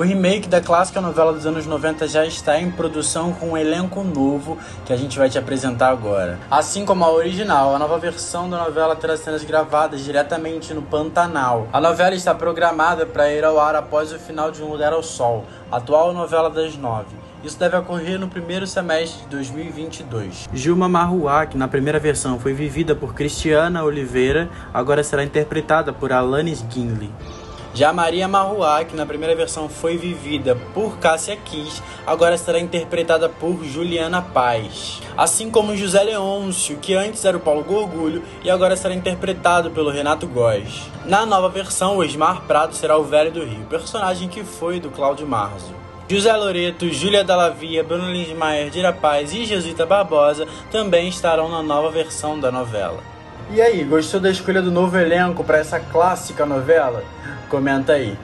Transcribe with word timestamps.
O 0.00 0.04
remake 0.04 0.46
da 0.46 0.60
clássica 0.60 1.00
novela 1.00 1.32
dos 1.32 1.44
anos 1.44 1.66
90 1.66 2.06
já 2.06 2.24
está 2.24 2.56
em 2.56 2.70
produção 2.70 3.32
com 3.32 3.48
um 3.48 3.56
elenco 3.58 4.04
novo 4.04 4.56
que 4.86 4.92
a 4.92 4.96
gente 4.96 5.18
vai 5.18 5.28
te 5.28 5.36
apresentar 5.36 5.88
agora. 5.88 6.38
Assim 6.48 6.84
como 6.84 7.04
a 7.04 7.10
original, 7.10 7.74
a 7.74 7.80
nova 7.80 7.98
versão 7.98 8.48
da 8.48 8.58
novela 8.58 8.94
terá 8.94 9.16
cenas 9.16 9.42
gravadas 9.42 10.04
diretamente 10.04 10.72
no 10.72 10.82
Pantanal. 10.82 11.66
A 11.72 11.80
novela 11.80 12.14
está 12.14 12.32
programada 12.32 13.06
para 13.06 13.32
ir 13.32 13.44
ao 13.44 13.58
ar 13.58 13.74
após 13.74 14.12
o 14.12 14.20
final 14.20 14.52
de 14.52 14.62
Um 14.62 14.68
Lugar 14.70 14.92
ao 14.92 15.02
Sol, 15.02 15.44
atual 15.68 16.12
novela 16.12 16.48
das 16.48 16.76
nove. 16.76 17.16
Isso 17.42 17.58
deve 17.58 17.76
ocorrer 17.76 18.20
no 18.20 18.28
primeiro 18.28 18.68
semestre 18.68 19.22
de 19.22 19.30
2022. 19.30 20.48
Gilma 20.54 20.88
Marruá, 20.88 21.44
que 21.44 21.58
na 21.58 21.66
primeira 21.66 21.98
versão 21.98 22.38
foi 22.38 22.52
vivida 22.52 22.94
por 22.94 23.14
Cristiana 23.14 23.82
Oliveira, 23.82 24.48
agora 24.72 25.02
será 25.02 25.24
interpretada 25.24 25.92
por 25.92 26.12
Alanis 26.12 26.62
Guinle. 26.62 27.10
Já 27.74 27.92
Maria 27.92 28.26
Marruá, 28.26 28.84
que 28.84 28.96
na 28.96 29.06
primeira 29.06 29.36
versão 29.36 29.68
foi 29.68 29.96
vivida 29.96 30.56
por 30.74 30.98
Cássia 30.98 31.36
Kiss, 31.36 31.82
agora 32.06 32.36
será 32.36 32.58
interpretada 32.58 33.28
por 33.28 33.62
Juliana 33.64 34.22
Paz. 34.22 35.00
Assim 35.16 35.50
como 35.50 35.76
José 35.76 36.02
Leôncio, 36.02 36.78
que 36.78 36.94
antes 36.94 37.24
era 37.24 37.36
o 37.36 37.40
Paulo 37.40 37.62
Gorgulho 37.62 38.22
e 38.42 38.50
agora 38.50 38.76
será 38.76 38.94
interpretado 38.94 39.70
pelo 39.70 39.90
Renato 39.90 40.26
Góes. 40.26 40.82
Na 41.04 41.26
nova 41.26 41.48
versão, 41.48 41.98
o 41.98 42.04
Esmar 42.04 42.42
Prado 42.42 42.74
será 42.74 42.96
o 42.96 43.04
Velho 43.04 43.30
do 43.30 43.44
Rio, 43.44 43.66
personagem 43.66 44.28
que 44.28 44.42
foi 44.42 44.80
do 44.80 44.90
Cláudio 44.90 45.26
Marzo. 45.26 45.74
José 46.10 46.34
Loreto, 46.34 46.88
Júlia 46.88 47.22
Dallavia, 47.22 47.84
Bruno 47.84 48.10
Lindmeier, 48.10 48.70
Dira 48.70 48.94
Paz 48.94 49.30
e 49.34 49.44
Jesuíta 49.44 49.84
Barbosa 49.84 50.48
também 50.70 51.06
estarão 51.06 51.50
na 51.50 51.62
nova 51.62 51.90
versão 51.90 52.40
da 52.40 52.50
novela. 52.50 53.17
E 53.50 53.62
aí, 53.62 53.82
gostou 53.84 54.20
da 54.20 54.30
escolha 54.30 54.60
do 54.60 54.70
novo 54.70 54.96
elenco 54.98 55.42
para 55.42 55.58
essa 55.58 55.80
clássica 55.80 56.44
novela? 56.44 57.02
Comenta 57.48 57.94
aí. 57.94 58.16